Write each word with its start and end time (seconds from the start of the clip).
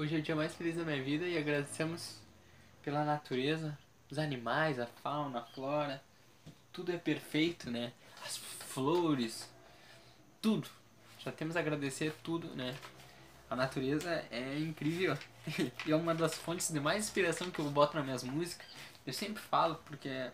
Hoje 0.00 0.14
é 0.14 0.18
o 0.20 0.22
dia 0.22 0.36
mais 0.36 0.54
feliz 0.54 0.76
da 0.76 0.84
minha 0.84 1.02
vida 1.02 1.26
e 1.26 1.36
agradecemos 1.36 2.20
pela 2.84 3.04
natureza, 3.04 3.76
os 4.08 4.16
animais, 4.16 4.78
a 4.78 4.86
fauna, 4.86 5.40
a 5.40 5.42
flora. 5.42 6.00
Tudo 6.72 6.92
é 6.92 6.96
perfeito, 6.96 7.68
né? 7.68 7.92
As 8.24 8.36
flores, 8.36 9.50
tudo. 10.40 10.68
Já 11.18 11.32
temos 11.32 11.56
a 11.56 11.58
agradecer 11.58 12.14
tudo, 12.22 12.46
né? 12.54 12.76
A 13.50 13.56
natureza 13.56 14.24
é 14.30 14.56
incrível 14.60 15.18
e 15.84 15.90
é 15.90 15.96
uma 15.96 16.14
das 16.14 16.38
fontes 16.38 16.70
de 16.70 16.78
mais 16.78 17.06
inspiração 17.06 17.50
que 17.50 17.58
eu 17.58 17.68
boto 17.68 17.96
nas 17.96 18.04
minhas 18.04 18.22
músicas. 18.22 18.68
Eu 19.04 19.12
sempre 19.12 19.42
falo 19.42 19.74
porque 19.84 20.30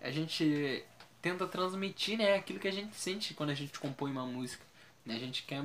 a 0.00 0.10
gente 0.12 0.84
tenta 1.20 1.48
transmitir, 1.48 2.16
né, 2.16 2.36
aquilo 2.36 2.60
que 2.60 2.68
a 2.68 2.72
gente 2.72 2.94
sente 2.94 3.34
quando 3.34 3.50
a 3.50 3.54
gente 3.54 3.76
compõe 3.76 4.12
uma 4.12 4.24
música. 4.24 4.64
Né? 5.04 5.16
A 5.16 5.18
gente 5.18 5.42
quer 5.42 5.64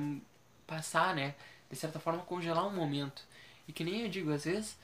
passar, 0.66 1.14
né, 1.14 1.36
de 1.74 1.80
certa 1.80 2.00
forma, 2.00 2.22
congelar 2.22 2.66
um 2.66 2.74
momento. 2.74 3.22
E 3.68 3.72
que 3.72 3.84
nem 3.84 4.02
eu 4.02 4.08
digo, 4.08 4.32
às 4.32 4.44
vezes, 4.44 4.76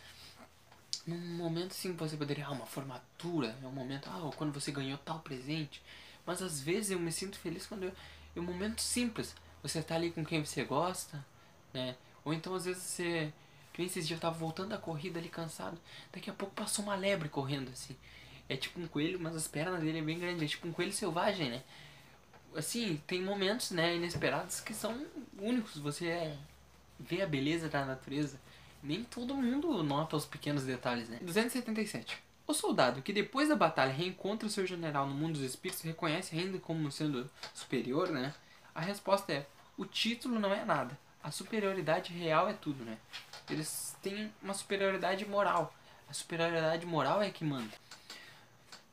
num 1.07 1.19
momento 1.37 1.73
assim 1.73 1.93
você 1.95 2.17
poderia, 2.17 2.47
ah, 2.47 2.51
uma 2.51 2.67
formatura, 2.67 3.57
é 3.63 3.67
um 3.67 3.73
momento, 3.73 4.09
ah, 4.09 4.31
quando 4.37 4.53
você 4.53 4.71
ganhou 4.71 4.99
tal 4.99 5.21
presente. 5.21 5.83
Mas 6.27 6.43
às 6.43 6.61
vezes 6.61 6.91
eu 6.91 6.99
me 6.99 7.13
sinto 7.13 7.39
feliz 7.39 7.67
quando 7.67 7.85
eu, 7.85 7.93
é 8.37 8.41
um 8.41 8.45
momento 8.45 8.81
simples. 8.81 9.35
Você 9.63 9.83
tá 9.83 9.95
ali 9.95 10.11
com 10.11 10.25
quem 10.25 10.45
você 10.45 10.65
gosta, 10.65 11.25
né? 11.73 11.97
Ou 12.25 12.33
então 12.33 12.55
às 12.55 12.65
vezes 12.65 12.83
você. 12.83 13.33
Que 13.73 13.79
nem 13.79 13.87
esses 13.87 14.07
dias 14.07 14.19
eu 14.19 14.21
tava 14.21 14.37
voltando 14.37 14.71
da 14.71 14.79
corrida 14.79 15.19
ali 15.19 15.29
cansado. 15.29 15.79
Daqui 16.13 16.31
a 16.31 16.33
pouco 16.33 16.55
passou 16.55 16.85
uma 16.85 16.97
lebre 16.97 17.29
correndo 17.29 17.71
assim. 17.71 17.97
É 18.49 18.57
tipo 18.57 18.81
um 18.81 18.89
coelho, 18.89 19.21
mas 19.21 19.35
as 19.37 19.47
pernas 19.47 19.81
dele 19.81 19.99
é 19.99 20.03
bem 20.03 20.19
grandes. 20.19 20.43
É 20.43 20.47
tipo 20.47 20.67
um 20.67 20.73
coelho 20.73 20.93
selvagem, 20.93 21.51
né? 21.51 21.63
Assim, 22.55 23.01
tem 23.07 23.23
momentos, 23.23 23.71
né, 23.71 23.95
inesperados 23.95 24.61
que 24.61 24.75
são 24.75 25.07
únicos. 25.39 25.79
Você 25.79 26.09
é 26.09 26.37
vê 27.01 27.23
a 27.23 27.27
beleza 27.27 27.69
da 27.69 27.85
natureza, 27.85 28.39
nem 28.83 29.03
todo 29.05 29.35
mundo 29.35 29.83
nota 29.83 30.17
os 30.17 30.27
pequenos 30.27 30.65
detalhes, 30.65 31.09
né? 31.09 31.19
277. 31.23 32.19
O 32.47 32.53
soldado 32.55 33.03
que 33.03 33.13
depois 33.13 33.49
da 33.49 33.57
batalha 33.57 33.93
reencontra 33.93 34.47
o 34.47 34.51
seu 34.51 34.67
general 34.67 35.07
no 35.07 35.15
mundo 35.15 35.35
dos 35.35 35.43
espíritos 35.43 35.83
reconhece 35.83 36.37
ainda 36.37 36.59
como 36.59 36.91
sendo 36.91 37.31
superior, 37.55 38.11
né? 38.11 38.35
A 38.75 38.81
resposta 38.81 39.33
é: 39.33 39.47
o 39.77 39.85
título 39.85 40.39
não 40.39 40.53
é 40.53 40.65
nada. 40.65 40.99
A 41.23 41.31
superioridade 41.31 42.13
real 42.13 42.49
é 42.49 42.53
tudo, 42.55 42.85
né? 42.85 42.99
Eles 43.49 43.97
têm 44.03 44.33
uma 44.43 44.55
superioridade 44.55 45.27
moral. 45.27 45.75
A 46.09 46.13
superioridade 46.13 46.87
moral 46.87 47.23
é 47.23 47.31
que 47.31 47.45
manda. 47.45 47.71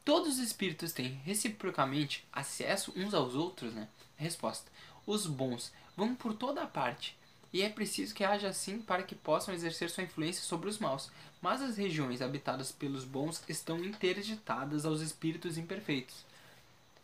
Todos 0.03 0.33
os 0.33 0.39
espíritos 0.39 0.91
têm 0.93 1.19
reciprocamente 1.25 2.27
acesso 2.31 2.93
uns 2.95 3.13
aos 3.13 3.33
outros, 3.33 3.73
né? 3.73 3.87
Resposta: 4.17 4.69
os 5.05 5.25
bons 5.25 5.73
vão 5.95 6.13
por 6.13 6.33
toda 6.33 6.67
parte 6.67 7.17
e 7.53 7.61
é 7.61 7.69
preciso 7.69 8.13
que 8.13 8.23
haja 8.23 8.49
assim 8.49 8.79
para 8.81 9.03
que 9.03 9.15
possam 9.15 9.53
exercer 9.53 9.89
sua 9.89 10.03
influência 10.03 10.43
sobre 10.43 10.69
os 10.69 10.79
maus. 10.79 11.09
Mas 11.41 11.61
as 11.61 11.77
regiões 11.77 12.21
habitadas 12.21 12.71
pelos 12.71 13.05
bons 13.05 13.41
estão 13.47 13.83
interditadas 13.83 14.85
aos 14.85 15.01
espíritos 15.01 15.57
imperfeitos, 15.57 16.25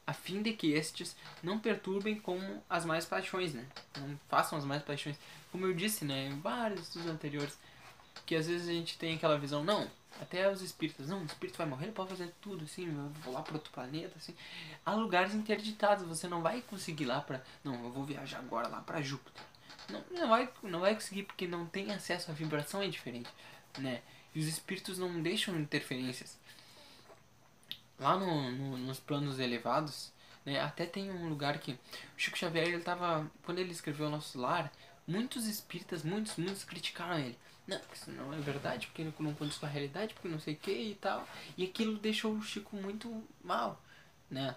a 0.05 0.13
fim 0.13 0.41
de 0.41 0.53
que 0.53 0.73
estes 0.73 1.15
não 1.41 1.59
perturbem 1.59 2.19
como 2.19 2.61
as 2.69 2.83
mais 2.83 3.05
paixões, 3.05 3.53
né? 3.53 3.65
Não 3.97 4.19
façam 4.27 4.57
as 4.57 4.65
mais 4.65 4.83
paixões. 4.83 5.17
Como 5.51 5.65
eu 5.65 5.73
disse, 5.73 6.03
né, 6.03 6.27
em 6.27 6.39
vários 6.39 6.89
dos 6.89 7.05
anteriores, 7.05 7.57
que 8.25 8.35
às 8.35 8.47
vezes 8.47 8.67
a 8.67 8.71
gente 8.71 8.97
tem 8.97 9.15
aquela 9.15 9.37
visão, 9.37 9.63
não, 9.63 9.89
até 10.19 10.51
os 10.51 10.61
espíritos, 10.61 11.07
não, 11.07 11.21
o 11.21 11.25
espírito 11.25 11.57
vai 11.57 11.67
morrer, 11.67 11.85
ele 11.85 11.93
pode 11.93 12.09
fazer 12.09 12.33
tudo, 12.41 12.63
assim, 12.65 12.89
vou 13.23 13.33
lá 13.33 13.41
para 13.41 13.53
outro 13.53 13.71
planeta, 13.71 14.13
assim. 14.17 14.35
Há 14.85 14.93
lugares 14.93 15.33
interditados, 15.33 16.07
você 16.07 16.27
não 16.27 16.41
vai 16.41 16.61
conseguir 16.61 17.05
lá 17.05 17.21
para, 17.21 17.43
não, 17.63 17.75
eu 17.83 17.91
vou 17.91 18.03
viajar 18.03 18.39
agora 18.39 18.67
lá 18.67 18.81
para 18.81 19.01
Júpiter 19.01 19.43
não, 19.89 20.03
não, 20.11 20.29
vai, 20.29 20.49
não 20.63 20.79
vai 20.79 20.93
conseguir 20.93 21.23
porque 21.23 21.47
não 21.47 21.65
tem 21.65 21.91
acesso 21.91 22.31
à 22.31 22.33
vibração 22.33 22.81
é 22.81 22.87
diferente, 22.87 23.29
né? 23.77 24.01
E 24.33 24.39
os 24.39 24.47
espíritos 24.47 24.97
não 24.97 25.21
deixam 25.21 25.59
interferências. 25.59 26.37
Lá 27.99 28.17
no, 28.17 28.51
no, 28.51 28.77
nos 28.77 28.99
planos 28.99 29.39
elevados, 29.39 30.11
né? 30.45 30.59
Até 30.59 30.85
tem 30.85 31.11
um 31.11 31.29
lugar 31.29 31.59
que 31.59 31.71
o 31.71 31.79
Chico 32.17 32.37
Xavier 32.37 32.67
ele 32.67 32.81
tava 32.81 33.29
quando 33.43 33.59
ele 33.59 33.71
escreveu 33.71 34.07
o 34.07 34.09
nosso 34.09 34.39
lar, 34.39 34.71
muitos 35.07 35.45
espíritas, 35.45 36.03
muitos, 36.03 36.35
muitos 36.37 36.63
criticaram 36.63 37.19
ele. 37.19 37.37
Não, 37.65 37.79
isso 37.93 38.11
não 38.11 38.33
é 38.33 38.39
verdade, 38.39 38.87
porque 38.87 39.03
não 39.19 39.33
condiz 39.33 39.57
com 39.57 39.65
a 39.65 39.69
realidade, 39.69 40.13
porque 40.13 40.27
não 40.27 40.39
sei 40.39 40.53
o 40.55 40.57
que 40.57 40.71
e 40.71 40.95
tal. 40.95 41.27
E 41.57 41.63
aquilo 41.63 41.97
deixou 41.97 42.33
o 42.33 42.43
Chico 42.43 42.75
muito 42.75 43.23
mal, 43.41 43.81
né? 44.29 44.55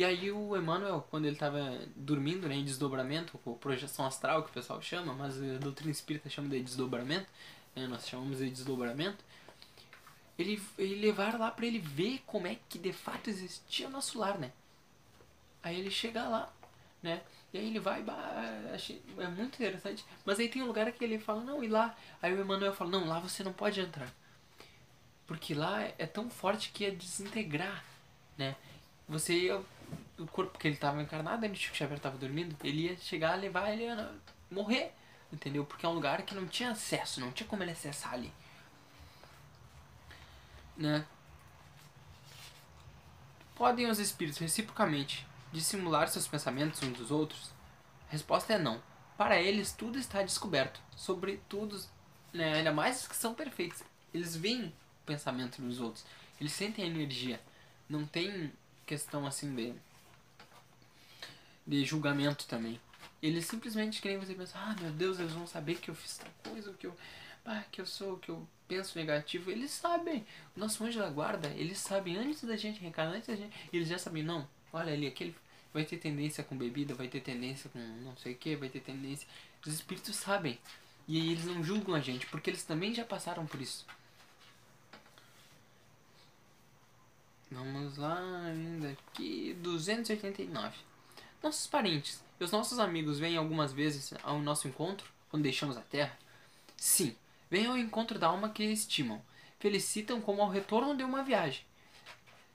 E 0.00 0.04
aí 0.04 0.32
o 0.32 0.56
Emmanuel, 0.56 1.06
quando 1.10 1.26
ele 1.26 1.34
estava 1.34 1.78
dormindo 1.94 2.48
né, 2.48 2.54
em 2.54 2.64
desdobramento, 2.64 3.38
ou 3.44 3.54
projeção 3.54 4.06
astral 4.06 4.42
que 4.42 4.48
o 4.48 4.52
pessoal 4.54 4.80
chama, 4.80 5.12
mas 5.12 5.36
a 5.36 5.58
doutrina 5.58 5.90
espírita 5.90 6.30
chama 6.30 6.48
de 6.48 6.58
desdobramento, 6.62 7.26
né, 7.76 7.86
nós 7.86 8.08
chamamos 8.08 8.38
de 8.38 8.48
desdobramento, 8.48 9.22
ele, 10.38 10.58
ele 10.78 10.94
levaram 10.94 11.38
lá 11.38 11.50
para 11.50 11.66
ele 11.66 11.78
ver 11.78 12.22
como 12.24 12.46
é 12.46 12.56
que 12.66 12.78
de 12.78 12.94
fato 12.94 13.28
existia 13.28 13.88
o 13.88 13.90
nosso 13.90 14.18
lar, 14.18 14.38
né? 14.38 14.52
Aí 15.62 15.78
ele 15.78 15.90
chega 15.90 16.26
lá, 16.26 16.50
né? 17.02 17.20
E 17.52 17.58
aí 17.58 17.66
ele 17.66 17.78
vai, 17.78 18.02
achei, 18.72 19.02
é 19.18 19.28
muito 19.28 19.56
interessante. 19.56 20.02
Mas 20.24 20.40
aí 20.40 20.48
tem 20.48 20.62
um 20.62 20.66
lugar 20.66 20.90
que 20.92 21.04
ele 21.04 21.18
fala, 21.18 21.44
não, 21.44 21.62
e 21.62 21.68
lá. 21.68 21.94
Aí 22.22 22.32
o 22.32 22.40
Emmanuel 22.40 22.72
fala, 22.72 22.90
não, 22.90 23.06
lá 23.06 23.20
você 23.20 23.44
não 23.44 23.52
pode 23.52 23.78
entrar. 23.78 24.10
Porque 25.26 25.52
lá 25.52 25.82
é 25.98 26.06
tão 26.06 26.30
forte 26.30 26.70
que 26.72 26.84
ia 26.84 26.90
desintegrar, 26.90 27.84
né? 28.38 28.56
Você 29.06 29.34
ia 29.34 29.62
o 30.20 30.26
corpo 30.26 30.58
que 30.58 30.68
ele 30.68 30.74
estava 30.74 31.02
encarnado, 31.02 31.46
o 31.46 31.56
Chico 31.56 31.76
Xavier 31.76 31.96
estava 31.96 32.18
dormindo, 32.18 32.56
ele 32.62 32.82
ia 32.82 32.98
chegar 32.98 33.34
levar 33.36 33.70
ele 33.70 33.88
a 33.88 34.12
morrer, 34.50 34.92
entendeu? 35.32 35.64
Porque 35.64 35.86
é 35.86 35.88
um 35.88 35.94
lugar 35.94 36.22
que 36.22 36.34
não 36.34 36.46
tinha 36.46 36.70
acesso, 36.70 37.20
não 37.20 37.32
tinha 37.32 37.48
como 37.48 37.62
ele 37.62 37.72
acessar 37.72 38.14
ali. 38.14 38.32
Né? 40.76 41.04
Podem 43.54 43.86
os 43.86 43.98
espíritos 43.98 44.38
reciprocamente 44.38 45.26
dissimular 45.52 46.08
seus 46.08 46.26
pensamentos 46.26 46.82
uns 46.82 46.96
dos 46.96 47.10
outros? 47.10 47.50
A 48.08 48.12
resposta 48.12 48.54
é 48.54 48.58
não. 48.58 48.82
Para 49.16 49.40
eles 49.40 49.72
tudo 49.72 49.98
está 49.98 50.22
descoberto, 50.22 50.80
sobretudo, 50.96 51.78
né, 52.32 52.54
ainda 52.54 52.72
mais 52.72 53.02
os 53.02 53.08
que 53.08 53.16
são 53.16 53.34
perfeitos. 53.34 53.82
Eles 54.12 54.34
veem 54.34 54.66
o 54.66 55.06
pensamento 55.06 55.60
dos 55.60 55.80
outros, 55.80 56.04
eles 56.40 56.52
sentem 56.52 56.84
a 56.84 56.88
energia. 56.88 57.40
Não 57.88 58.06
tem 58.06 58.52
questão 58.86 59.26
assim 59.26 59.54
de 59.54 59.74
de 61.66 61.84
julgamento 61.84 62.46
também. 62.46 62.80
Eles 63.22 63.46
simplesmente 63.46 64.00
querem 64.00 64.18
você 64.18 64.34
pensar, 64.34 64.58
ah 64.60 64.76
meu 64.80 64.90
Deus, 64.92 65.18
eles 65.18 65.32
vão 65.32 65.46
saber 65.46 65.76
que 65.76 65.90
eu 65.90 65.94
fiz 65.94 66.18
tal 66.18 66.52
coisa, 66.52 66.72
que 66.72 66.86
eu, 66.86 66.96
ah, 67.44 67.62
que 67.70 67.80
eu 67.80 67.86
sou, 67.86 68.16
que 68.18 68.30
eu 68.30 68.46
penso 68.66 68.98
negativo. 68.98 69.50
Eles 69.50 69.70
sabem. 69.70 70.24
O 70.56 70.60
nosso 70.60 70.82
anjo 70.84 70.98
da 70.98 71.10
guarda, 71.10 71.48
eles 71.48 71.78
sabem 71.78 72.16
antes 72.16 72.42
da 72.44 72.56
gente 72.56 72.80
reencarnar, 72.80 73.16
antes 73.16 73.28
da 73.28 73.36
gente. 73.36 73.54
Eles 73.72 73.88
já 73.88 73.98
sabem, 73.98 74.22
não, 74.22 74.48
olha 74.72 74.92
ali, 74.92 75.06
aquele 75.06 75.34
vai 75.72 75.84
ter 75.84 75.98
tendência 75.98 76.42
com 76.42 76.56
bebida, 76.56 76.94
vai 76.94 77.08
ter 77.08 77.20
tendência 77.20 77.70
com 77.70 77.78
não 77.78 78.16
sei 78.16 78.32
o 78.32 78.36
que, 78.36 78.56
vai 78.56 78.68
ter 78.68 78.80
tendência. 78.80 79.26
Os 79.64 79.72
espíritos 79.72 80.16
sabem. 80.16 80.58
E 81.06 81.32
eles 81.32 81.44
não 81.44 81.62
julgam 81.62 81.94
a 81.94 82.00
gente, 82.00 82.26
porque 82.26 82.50
eles 82.50 82.64
também 82.64 82.94
já 82.94 83.04
passaram 83.04 83.46
por 83.46 83.60
isso. 83.60 83.86
Vamos 87.50 87.96
lá, 87.96 88.44
ainda 88.46 88.90
aqui, 88.90 89.54
289. 89.60 90.89
Nossos 91.42 91.66
parentes 91.66 92.22
e 92.38 92.44
os 92.44 92.50
nossos 92.50 92.78
amigos 92.78 93.18
vêm 93.18 93.36
algumas 93.36 93.72
vezes 93.72 94.12
ao 94.22 94.38
nosso 94.40 94.68
encontro, 94.68 95.10
quando 95.30 95.42
deixamos 95.42 95.76
a 95.76 95.80
Terra? 95.80 96.16
Sim, 96.76 97.16
vêm 97.50 97.66
ao 97.66 97.78
encontro 97.78 98.18
da 98.18 98.26
alma 98.26 98.50
que 98.50 98.62
estimam, 98.64 99.22
felicitam 99.58 100.20
como 100.20 100.42
ao 100.42 100.50
retorno 100.50 100.94
de 100.94 101.02
uma 101.02 101.22
viagem. 101.22 101.62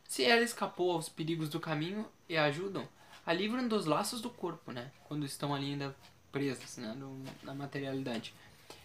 Se 0.07 0.23
ela 0.23 0.43
escapou 0.43 0.91
aos 0.91 1.09
perigos 1.09 1.49
do 1.49 1.59
caminho 1.59 2.07
e 2.29 2.37
a 2.37 2.45
ajudam, 2.45 2.87
a 3.25 3.33
livram 3.33 3.67
dos 3.67 3.85
laços 3.85 4.21
do 4.21 4.29
corpo, 4.29 4.71
né? 4.71 4.91
Quando 5.07 5.25
estão 5.25 5.53
ali 5.53 5.71
ainda 5.71 5.95
presas 6.31 6.77
né? 6.77 6.93
No, 6.93 7.23
na 7.41 7.55
materialidade. 7.55 8.33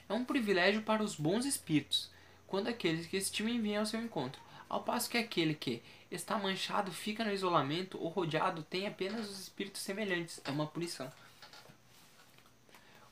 É 0.09 0.15
um 0.15 0.25
privilégio 0.25 0.83
para 0.83 1.03
os 1.03 1.15
bons 1.15 1.45
espíritos, 1.45 2.10
quando 2.47 2.69
aqueles 2.69 3.07
que 3.07 3.19
estimem 3.19 3.60
vêm 3.60 3.77
ao 3.77 3.86
seu 3.86 4.01
encontro, 4.01 4.41
ao 4.71 4.84
passo 4.84 5.11
que 5.11 5.19
aquele 5.19 5.53
que 5.53 5.83
está 6.11 6.39
manchado 6.39 6.93
fica 6.93 7.25
no 7.25 7.33
isolamento 7.33 8.01
ou 8.01 8.09
rodeado 8.09 8.63
tem 8.63 8.87
apenas 8.87 9.28
os 9.28 9.41
espíritos 9.41 9.83
semelhantes. 9.83 10.41
É 10.45 10.51
uma 10.51 10.67
punição. 10.67 11.11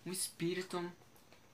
Um 0.06 0.12
espírito, 0.12 0.90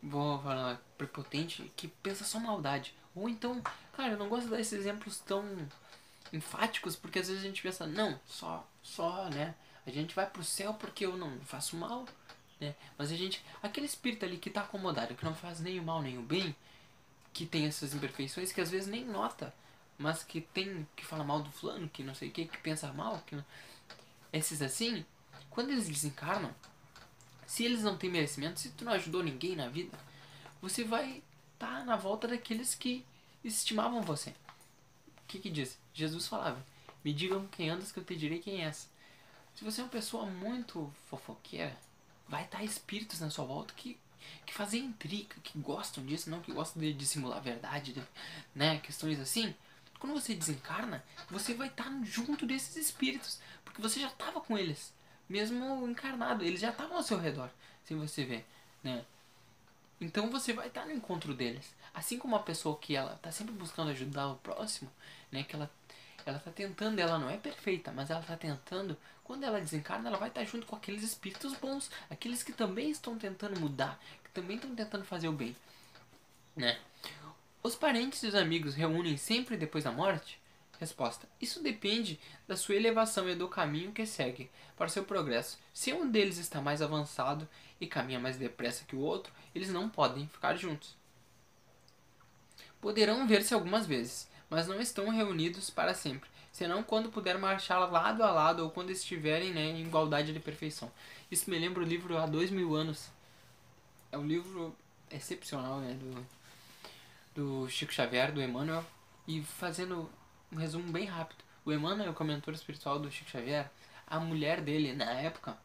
vou 0.03 0.39
falar, 0.43 0.81
prepotente 0.99 1.73
que 1.75 1.89
pensa 1.89 2.23
só 2.23 2.39
maldade. 2.39 2.95
Ou 3.15 3.31
então, 3.31 3.63
cara, 3.97 4.13
eu 4.13 4.19
não 4.19 4.29
gosto 4.29 4.51
desses 4.51 4.75
exemplos 4.75 5.19
tão 5.21 5.67
enfáticos 6.31 6.95
porque 6.95 7.21
às 7.21 7.29
vezes 7.29 7.43
a 7.43 7.47
gente 7.47 7.63
pensa, 7.63 7.87
não, 7.87 8.21
só, 8.27 8.69
só, 8.83 9.31
né? 9.31 9.55
A 9.87 9.91
gente 9.91 10.15
vai 10.15 10.29
pro 10.29 10.45
céu 10.45 10.75
porque 10.75 11.07
eu 11.07 11.17
não 11.17 11.41
faço 11.41 11.77
mal, 11.77 12.07
né? 12.61 12.75
Mas 12.99 13.11
a 13.11 13.17
gente, 13.17 13.43
aquele 13.63 13.87
espírito 13.87 14.27
ali 14.27 14.37
que 14.37 14.51
tá 14.51 14.61
acomodado, 14.61 15.15
que 15.15 15.25
não 15.25 15.35
faz 15.35 15.61
nem 15.61 15.81
o 15.81 15.83
mal 15.83 16.03
nem 16.03 16.19
o 16.19 16.23
bem, 16.23 16.55
que 17.33 17.47
tem 17.47 17.65
essas 17.65 17.95
imperfeições 17.95 18.53
que 18.53 18.61
às 18.61 18.71
vezes 18.71 18.87
nem 18.87 19.03
nota 19.03 19.53
mas 19.99 20.23
que 20.23 20.41
tem 20.41 20.87
que 20.97 21.05
fala 21.05 21.25
mal 21.25 21.43
do 21.43 21.51
fulano, 21.51 21.89
que 21.89 22.03
não 22.03 22.15
sei 22.15 22.29
o 22.29 22.33
que, 22.33 22.47
que 22.47 22.59
pensa 22.59 22.93
mal, 22.93 23.23
que 23.27 23.37
não... 23.37 23.45
esses 24.33 24.61
assim, 24.61 25.05
quando 25.51 25.71
eles 25.71 25.89
desencarnam, 25.89 26.55
se 27.47 27.65
eles 27.65 27.83
não 27.83 27.97
têm 27.97 28.11
merecimento, 28.11 28.61
se 28.61 28.71
tu 28.71 28.85
não 28.85 28.93
ajudou 28.93 29.23
ninguém 29.23 29.55
na 29.55 29.69
vida, 29.69 29.97
você 30.61 30.83
vai 30.83 31.23
estar 31.55 31.81
tá 31.81 31.85
na 31.85 31.97
volta 31.97 32.27
daqueles 32.27 32.75
que 32.75 33.05
estimavam 33.43 34.03
você. 34.03 34.31
O 34.31 35.27
que 35.29 35.39
que 35.39 35.51
diz? 35.51 35.79
Jesus 35.93 36.27
falava: 36.27 36.65
Me 37.05 37.13
digam 37.13 37.47
quem 37.49 37.71
andas 37.71 37.93
que 37.93 37.99
eu 37.99 38.05
te 38.05 38.17
direi 38.17 38.41
quem 38.41 38.65
és. 38.65 38.89
Se 39.55 39.65
você 39.65 39.81
é 39.81 39.85
uma 39.85 39.91
pessoa 39.91 40.27
muito 40.27 40.93
fofoqueira, 41.07 41.77
vai 42.29 42.45
estar 42.45 42.59
tá 42.59 42.65
espíritos 42.65 43.21
na 43.21 43.31
sua 43.31 43.45
volta 43.45 43.73
que 43.75 43.99
que 44.47 44.55
fazem 44.55 44.85
intriga, 44.85 45.35
que 45.43 45.59
gostam 45.59 46.05
disso, 46.05 46.31
não 46.31 46.41
que 46.41 46.53
gostam 46.53 46.81
de 46.81 46.93
dissimular 46.93 47.39
a 47.39 47.43
verdade, 47.43 47.93
de, 47.93 48.03
né, 48.55 48.79
questões 48.79 49.21
assim. 49.21 49.55
Quando 49.99 50.15
você 50.15 50.35
desencarna, 50.35 51.03
você 51.31 51.55
vai 51.55 51.69
estar 51.69 51.91
junto 52.05 52.47
desses 52.47 52.77
espíritos, 52.77 53.41
porque 53.65 53.81
você 53.81 54.01
já 54.01 54.09
estava 54.09 54.41
com 54.41 54.59
eles, 54.59 54.93
mesmo 55.29 55.89
encarnado, 55.89 56.45
eles 56.45 56.61
já 56.61 56.71
estavam 56.71 56.97
ao 56.97 57.03
seu 57.03 57.19
redor, 57.19 57.51
sem 57.85 57.97
você 57.97 58.25
ver, 58.25 58.47
né? 58.83 59.05
Então 60.01 60.31
você 60.31 60.53
vai 60.53 60.67
estar 60.69 60.85
no 60.85 60.93
encontro 60.93 61.33
deles. 61.33 61.75
Assim 61.95 62.19
como 62.19 62.35
uma 62.35 62.43
pessoa 62.43 62.77
que 62.77 62.95
ela 62.97 63.15
está 63.15 63.31
sempre 63.31 63.55
buscando 63.55 63.91
ajudar 63.91 64.29
o 64.29 64.37
próximo, 64.37 64.91
né? 65.31 65.45
Que 65.45 65.55
ela 65.55 65.71
ela 66.27 66.39
está 66.39 66.51
tentando, 66.51 66.99
ela 66.99 67.19
não 67.19 67.29
é 67.29 67.37
perfeita, 67.37 67.93
mas 67.93 68.11
ela 68.11 68.21
está 68.21 68.37
tentando. 68.37 68.97
Quando 69.23 69.45
ela 69.45 69.61
desencarna, 69.61 70.09
ela 70.09 70.19
vai 70.19 70.29
estar 70.29 70.45
junto 70.45 70.67
com 70.67 70.77
aqueles 70.77 71.03
espíritos 71.03 71.55
bons, 71.55 71.91
aqueles 72.09 72.43
que 72.43 72.53
também 72.53 72.91
estão 72.91 73.19
tentando 73.19 73.61
mudar, 73.61 73.99
que 74.23 74.31
também 74.31 74.57
estão 74.57 74.75
tentando 74.75 75.05
fazer 75.05 75.29
o 75.29 75.33
bem, 75.33 75.55
né? 76.57 76.79
Os 77.67 77.75
parentes 77.75 78.23
e 78.23 78.27
os 78.27 78.35
amigos 78.35 78.75
reúnem 78.75 79.17
sempre 79.17 79.57
depois 79.57 79.85
da 79.85 79.91
morte? 79.91 80.39
Resposta: 80.79 81.27
Isso 81.41 81.63
depende 81.63 82.21
da 82.47 82.59
sua 82.59 82.75
elevação 82.75 83.27
e 83.27 83.35
do 83.35 83.49
caminho 83.49 83.91
que 83.91 84.05
segue 84.05 84.51
para 84.77 84.91
seu 84.91 85.03
progresso. 85.03 85.59
Se 85.73 85.91
um 85.91 86.11
deles 86.11 86.37
está 86.37 86.61
mais 86.61 86.83
avançado 86.83 87.49
e 87.81 87.87
caminha 87.87 88.21
mais 88.21 88.37
depressa 88.37 88.85
que 88.85 88.95
o 88.95 89.01
outro, 89.01 89.33
eles 89.55 89.71
não 89.71 89.89
podem 89.89 90.29
ficar 90.29 90.57
juntos. 90.57 90.95
Poderão 92.83 93.27
ver-se 93.27 93.55
algumas 93.55 93.87
vezes, 93.87 94.29
mas 94.51 94.69
não 94.69 94.79
estão 94.79 95.09
reunidos 95.09 95.71
para 95.71 95.95
sempre, 95.95 96.29
senão 96.53 96.83
quando 96.83 97.11
puder 97.11 97.39
marchar 97.39 97.91
lado 97.91 98.23
a 98.23 98.31
lado 98.31 98.63
ou 98.63 98.71
quando 98.71 98.91
estiverem 98.91 99.55
né, 99.55 99.65
em 99.71 99.87
igualdade 99.87 100.35
de 100.35 100.39
perfeição. 100.39 100.93
Isso 101.31 101.49
me 101.49 101.59
lembra 101.59 101.83
o 101.83 101.87
livro 101.87 102.19
Há 102.19 102.27
Dois 102.27 102.51
Mil 102.51 102.75
Anos. 102.75 103.09
É 104.13 104.19
um 104.19 104.27
livro 104.27 104.77
excepcional 105.11 105.81
né, 105.81 105.95
do, 105.95 106.27
do 107.35 107.69
Chico 107.69 107.93
Xavier, 107.93 108.33
do 108.33 108.43
Emmanuel. 108.43 108.85
E 109.27 109.43
fazendo 109.43 110.11
um 110.53 110.57
resumo 110.57 110.91
bem 110.93 111.07
rápido. 111.07 111.43
O 111.65 111.73
Emmanuel, 111.73 112.11
o 112.11 112.15
comentor 112.15 112.55
espiritual 112.55 112.99
do 112.99 113.11
Chico 113.11 113.31
Xavier, 113.31 113.71
a 114.07 114.21
mulher 114.21 114.61
dele, 114.61 114.93
na 114.93 115.11
época, 115.13 115.57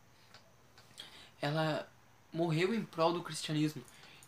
ela 1.41 1.87
morreu 2.31 2.73
em 2.73 2.83
prol 2.83 3.13
do 3.13 3.23
cristianismo. 3.23 3.83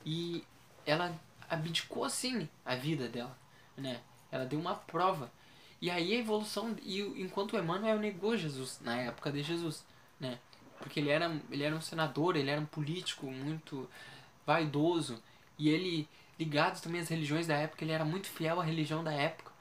E 0.05 0.43
ela 0.85 1.17
abdicou 1.49 2.03
assim 2.03 2.47
a 2.65 2.75
vida 2.75 3.07
dela, 3.07 3.37
né? 3.77 4.01
Ela 4.31 4.45
deu 4.45 4.59
uma 4.59 4.75
prova. 4.75 5.31
E 5.81 5.89
aí 5.89 6.15
a 6.15 6.19
evolução 6.19 6.75
e 6.81 7.01
enquanto 7.21 7.57
Emmanuel 7.57 7.99
negou 7.99 8.37
Jesus 8.37 8.79
na 8.81 8.95
época 8.97 9.31
de 9.31 9.43
Jesus, 9.43 9.83
né? 10.19 10.39
Porque 10.79 10.99
ele 10.99 11.09
era 11.09 11.35
ele 11.49 11.63
era 11.63 11.75
um 11.75 11.81
senador, 11.81 12.35
ele 12.35 12.49
era 12.49 12.61
um 12.61 12.65
político 12.65 13.25
muito 13.25 13.89
vaidoso 14.45 15.21
e 15.57 15.69
ele 15.69 16.07
ligado 16.39 16.81
também 16.81 17.01
às 17.01 17.07
religiões 17.07 17.47
da 17.47 17.55
época, 17.55 17.83
ele 17.83 17.91
era 17.91 18.03
muito 18.03 18.27
fiel 18.27 18.59
à 18.59 18.63
religião 18.63 19.03
da 19.03 19.13
época, 19.13 19.51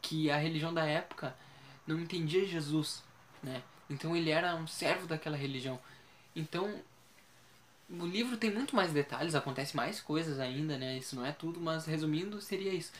que 0.00 0.30
a 0.30 0.36
religião 0.36 0.72
da 0.74 0.84
época 0.84 1.34
não 1.86 1.98
entendia 1.98 2.46
Jesus, 2.46 3.02
né? 3.42 3.62
Então 3.88 4.16
ele 4.16 4.30
era 4.30 4.54
um 4.54 4.66
servo 4.66 5.06
daquela 5.06 5.36
religião. 5.36 5.78
Então 6.34 6.82
o 7.88 8.06
livro 8.06 8.36
tem 8.36 8.50
muito 8.50 8.74
mais 8.74 8.92
detalhes, 8.92 9.34
acontece 9.34 9.76
mais 9.76 10.00
coisas 10.00 10.38
ainda, 10.38 10.78
né? 10.78 10.96
Isso 10.96 11.16
não 11.16 11.24
é 11.24 11.32
tudo, 11.32 11.60
mas 11.60 11.86
resumindo, 11.86 12.40
seria 12.40 12.72
isso. 12.72 12.92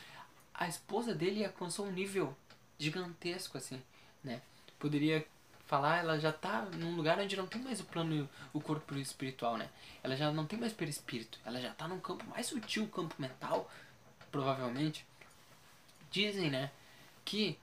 A 0.53 0.67
esposa 0.67 1.13
dele 1.13 1.43
alcançou 1.43 1.85
um 1.85 1.91
nível 1.91 2.35
gigantesco, 2.77 3.57
assim, 3.57 3.81
né? 4.23 4.41
Poderia 4.79 5.25
falar, 5.65 5.99
ela 5.99 6.19
já 6.19 6.31
tá 6.31 6.61
num 6.73 6.95
lugar 6.95 7.19
onde 7.19 7.35
não 7.35 7.47
tem 7.47 7.61
mais 7.61 7.79
o 7.79 7.85
plano, 7.85 8.29
o 8.53 8.61
corpo 8.61 8.95
espiritual, 8.95 9.57
né? 9.57 9.69
Ela 10.03 10.15
já 10.15 10.31
não 10.31 10.45
tem 10.45 10.59
mais 10.59 10.73
perispírito, 10.73 11.39
ela 11.45 11.59
já 11.59 11.73
tá 11.73 11.87
num 11.87 11.99
campo 11.99 12.25
mais 12.25 12.45
sutil, 12.45 12.87
campo 12.87 13.15
mental, 13.17 13.69
provavelmente. 14.31 15.05
Dizem, 16.11 16.49
né, 16.49 16.71
que 17.25 17.57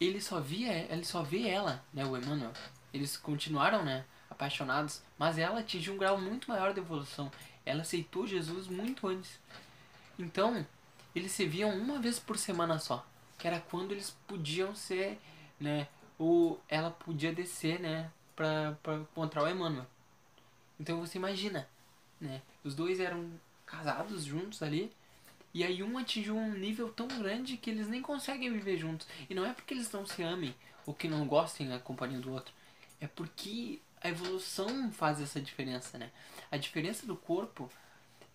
ele 0.00 0.20
só 0.20 0.40
via, 0.40 0.72
ele 0.92 1.04
só 1.04 1.22
vê 1.22 1.48
ela, 1.48 1.82
né, 1.92 2.04
o 2.04 2.16
Emmanuel. 2.16 2.52
Eles 2.92 3.16
continuaram, 3.16 3.84
né, 3.84 4.04
apaixonados, 4.30 5.02
mas 5.18 5.38
ela 5.38 5.60
atingiu 5.60 5.94
um 5.94 5.98
grau 5.98 6.20
muito 6.20 6.48
maior 6.48 6.72
de 6.72 6.80
evolução. 6.80 7.30
Ela 7.64 7.82
aceitou 7.82 8.26
Jesus 8.26 8.66
muito 8.66 9.06
antes. 9.08 9.38
Então, 10.18 10.66
eles 11.14 11.32
se 11.32 11.46
viam 11.46 11.70
uma 11.70 11.98
vez 11.98 12.18
por 12.18 12.36
semana 12.36 12.78
só, 12.78 13.06
que 13.38 13.46
era 13.46 13.60
quando 13.60 13.92
eles 13.92 14.16
podiam 14.26 14.74
ser, 14.74 15.18
né, 15.58 15.88
ou 16.22 16.62
ela 16.68 16.88
podia 16.88 17.32
descer, 17.32 17.80
né, 17.80 18.08
pra, 18.36 18.78
pra 18.80 18.94
encontrar 18.94 19.42
o 19.42 19.48
Emmanuel. 19.48 19.84
Então 20.78 21.00
você 21.00 21.18
imagina, 21.18 21.68
né, 22.20 22.40
os 22.62 22.76
dois 22.76 23.00
eram 23.00 23.28
casados 23.66 24.24
juntos 24.24 24.62
ali, 24.62 24.92
e 25.52 25.64
aí 25.64 25.82
um 25.82 25.98
atingiu 25.98 26.36
um 26.36 26.52
nível 26.52 26.92
tão 26.92 27.08
grande 27.08 27.56
que 27.56 27.68
eles 27.68 27.88
nem 27.88 28.00
conseguem 28.00 28.52
viver 28.52 28.78
juntos. 28.78 29.08
E 29.28 29.34
não 29.34 29.44
é 29.44 29.52
porque 29.52 29.74
eles 29.74 29.90
não 29.90 30.06
se 30.06 30.22
amem 30.22 30.54
ou 30.86 30.94
que 30.94 31.08
não 31.08 31.26
gostem 31.26 31.68
da 31.68 31.80
companhia 31.80 32.20
do 32.20 32.32
outro. 32.32 32.54
É 33.00 33.08
porque 33.08 33.80
a 34.00 34.08
evolução 34.08 34.92
faz 34.92 35.20
essa 35.20 35.40
diferença, 35.40 35.98
né? 35.98 36.10
A 36.52 36.56
diferença 36.56 37.04
do 37.04 37.16
corpo 37.16 37.68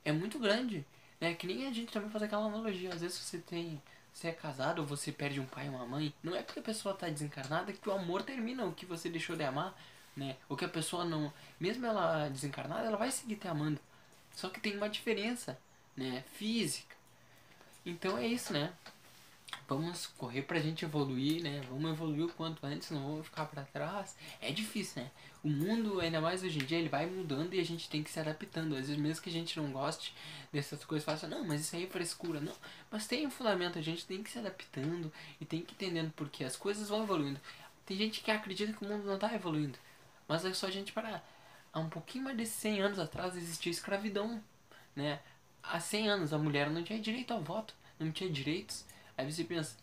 é 0.04 0.12
muito 0.12 0.38
grande. 0.38 0.86
Né? 1.22 1.34
Que 1.34 1.48
nem 1.48 1.68
a 1.68 1.72
gente 1.72 1.92
também 1.92 2.10
faz 2.10 2.24
aquela 2.24 2.46
analogia. 2.46 2.94
Às 2.94 3.02
vezes 3.02 3.18
você 3.18 3.40
tem. 3.40 3.82
Você 4.18 4.30
é 4.30 4.32
casado 4.32 4.80
ou 4.80 4.86
você 4.88 5.12
perde 5.12 5.40
um 5.40 5.46
pai 5.46 5.70
ou 5.70 5.76
uma 5.76 5.86
mãe. 5.86 6.12
Não 6.24 6.36
é 6.36 6.42
porque 6.42 6.60
a 6.60 6.64
pessoa 6.64 6.96
está 6.96 7.08
desencarnada 7.08 7.72
que 7.72 7.88
o 7.88 7.92
amor 7.92 8.24
termina, 8.24 8.66
o 8.66 8.74
que 8.74 8.84
você 8.84 9.10
deixou 9.10 9.36
de 9.36 9.44
amar. 9.44 9.80
Né? 10.16 10.36
Ou 10.50 10.58
que 10.58 10.66
a 10.66 10.68
pessoa 10.68 11.06
não. 11.06 11.32
Mesmo 11.60 11.86
ela 11.86 12.28
desencarnada, 12.28 12.88
ela 12.88 12.98
vai 12.98 13.12
seguir 13.12 13.36
te 13.36 13.48
amando. 13.48 13.80
Só 14.36 14.50
que 14.50 14.60
tem 14.60 14.76
uma 14.76 14.90
diferença, 14.90 15.56
né? 15.96 16.24
Física. 16.34 16.96
Então 17.86 18.18
é 18.18 18.26
isso, 18.26 18.52
né? 18.52 18.74
Vamos 19.68 20.08
correr 20.18 20.44
pra 20.44 20.60
gente 20.60 20.86
evoluir, 20.86 21.44
né? 21.44 21.62
Vamos 21.70 21.92
evoluir 21.92 22.26
o 22.26 22.30
quanto 22.30 22.66
antes, 22.66 22.90
não 22.90 23.02
vamos 23.02 23.26
ficar 23.26 23.46
para 23.46 23.64
trás. 23.64 24.16
É 24.42 24.52
difícil, 24.52 25.04
né? 25.04 25.12
O 25.44 25.50
mundo, 25.50 26.00
ainda 26.00 26.22
mais 26.22 26.42
hoje 26.42 26.60
em 26.60 26.66
dia, 26.66 26.78
ele 26.78 26.90
vai 26.90 27.06
mudando 27.06 27.54
e 27.54 27.60
a 27.60 27.66
gente 27.66 27.90
tem 27.90 28.02
que 28.02 28.10
se 28.10 28.20
adaptando. 28.20 28.74
Às 28.76 28.88
vezes, 28.88 28.98
mesmo 28.98 29.22
que 29.22 29.30
a 29.30 29.34
gente 29.34 29.60
não 29.60 29.72
goste 29.72 30.14
dessas 30.54 30.86
coisas, 30.86 31.06
fala 31.06 31.36
não, 31.36 31.46
mas 31.46 31.62
isso 31.62 31.76
aí 31.76 31.84
é 31.84 31.88
frescura. 31.88 32.40
Não, 32.40 32.56
mas 32.90 33.08
tem 33.08 33.28
um 33.28 33.30
fundamento, 33.30 33.78
a 33.78 33.82
gente 33.82 34.06
tem 34.06 34.24
que 34.24 34.32
se 34.32 34.40
adaptando 34.40 35.12
e 35.40 35.46
tem 35.46 35.62
que 35.62 35.74
entendendo 35.74 36.14
porque 36.16 36.44
as 36.44 36.56
coisas 36.56 36.88
vão 36.88 37.04
evoluindo. 37.04 37.40
Tem 37.86 37.98
gente 37.98 38.22
que 38.22 38.32
acredita 38.32 38.74
que 38.74 38.86
o 38.86 38.88
mundo 38.88 39.06
não 39.06 39.18
tá 39.18 39.34
evoluindo, 39.34 39.78
mas 40.28 40.46
é 40.46 40.54
só 40.54 40.68
a 40.68 40.72
gente 40.72 40.92
parar. 40.94 41.26
Há 41.74 41.80
um 41.80 41.90
pouquinho 41.90 42.24
mais 42.24 42.38
de 42.38 42.46
100 42.46 42.82
anos 42.82 43.00
atrás 43.00 43.36
existia 43.36 43.72
escravidão, 43.72 44.42
né? 44.96 45.20
Há 45.62 45.80
100 45.80 46.10
anos 46.10 46.34
a 46.34 46.38
mulher 46.38 46.70
não 46.70 46.84
tinha 46.84 47.00
direito 47.00 47.34
ao 47.34 47.42
voto, 47.42 47.74
não 48.00 48.12
tinha 48.12 48.30
direitos 48.30 48.86
Aí 49.18 49.32
você 49.32 49.44
pensa, 49.44 49.76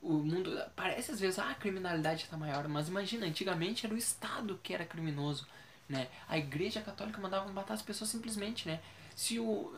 o 0.00 0.12
mundo. 0.14 0.58
Parece 0.74 1.12
às 1.12 1.20
vezes, 1.20 1.38
ah, 1.38 1.50
a 1.50 1.54
criminalidade 1.54 2.24
está 2.24 2.36
maior, 2.36 2.66
mas 2.68 2.88
imagina, 2.88 3.26
antigamente 3.26 3.86
era 3.86 3.94
o 3.94 3.98
Estado 3.98 4.58
que 4.62 4.72
era 4.74 4.84
criminoso. 4.84 5.46
Né? 5.88 6.08
A 6.28 6.38
igreja 6.38 6.80
católica 6.80 7.20
mandava 7.20 7.50
matar 7.52 7.74
as 7.74 7.82
pessoas 7.82 8.10
simplesmente, 8.10 8.66
né? 8.66 8.80
Se 9.14 9.38
o, 9.38 9.72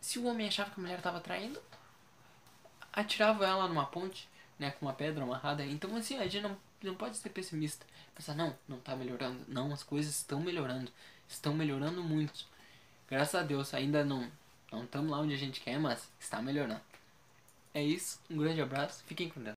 se 0.00 0.18
o 0.18 0.26
homem 0.26 0.46
achava 0.46 0.70
que 0.70 0.80
a 0.80 0.82
mulher 0.82 0.98
estava 0.98 1.20
traindo, 1.20 1.60
atirava 2.92 3.44
ela 3.46 3.66
numa 3.68 3.86
ponte, 3.86 4.28
né? 4.58 4.70
Com 4.72 4.86
uma 4.86 4.92
pedra 4.92 5.24
amarrada. 5.24 5.64
Então, 5.64 5.94
assim, 5.96 6.18
a 6.18 6.28
gente 6.28 6.42
não, 6.42 6.56
não 6.82 6.94
pode 6.94 7.16
ser 7.16 7.30
pessimista. 7.30 7.84
Pensar, 8.14 8.34
não, 8.34 8.56
não 8.68 8.78
está 8.78 8.94
melhorando. 8.94 9.44
Não, 9.48 9.72
as 9.72 9.82
coisas 9.82 10.14
estão 10.14 10.40
melhorando. 10.40 10.90
Estão 11.28 11.54
melhorando 11.54 12.02
muito. 12.02 12.46
Graças 13.08 13.34
a 13.34 13.42
Deus, 13.42 13.74
ainda 13.74 14.04
não 14.04 14.30
não 14.72 14.84
estamos 14.84 15.10
lá 15.10 15.18
onde 15.18 15.34
a 15.34 15.38
gente 15.38 15.60
quer, 15.60 15.78
mas 15.78 16.08
está 16.18 16.40
melhorando. 16.40 16.80
É 17.74 17.82
isso, 17.84 18.18
um 18.30 18.38
grande 18.38 18.62
abraço, 18.62 19.04
fiquem 19.04 19.28
com 19.28 19.42
Deus. 19.42 19.50